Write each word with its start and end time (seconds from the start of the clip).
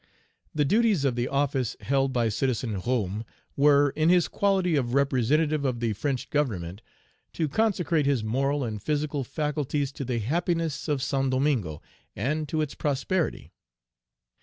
"The 0.55 0.65
duties 0.65 1.05
of 1.05 1.15
the 1.15 1.27
office 1.27 1.77
held 1.81 2.11
by 2.11 2.29
Citizen 2.29 2.81
Roume 2.81 3.23
were, 3.55 3.91
in 3.91 4.09
his 4.09 4.27
quality 4.27 4.75
of 4.75 4.95
representative 4.95 5.63
of 5.63 5.79
the 5.79 5.93
French 5.93 6.31
Government, 6.31 6.81
to 7.33 7.47
consecrate 7.47 8.07
his 8.07 8.23
moral 8.23 8.63
and 8.63 8.81
physical 8.81 9.23
faculties 9.23 9.91
to 9.91 10.03
the 10.03 10.17
happiness 10.17 10.87
of 10.87 11.03
Saint 11.03 11.29
Domingo 11.29 11.83
and 12.15 12.49
to 12.49 12.61
its 12.61 12.73
prosperity. 12.73 13.51